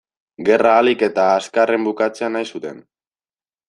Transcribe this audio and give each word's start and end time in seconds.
Gerra 0.47 0.71
ahalik 0.77 1.05
eta 1.09 1.27
azkarren 1.35 1.87
bukatzea 1.91 2.35
nahi 2.37 2.53
zuten. 2.53 2.85